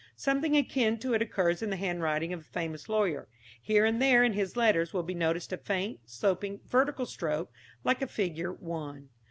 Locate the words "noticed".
5.13-5.53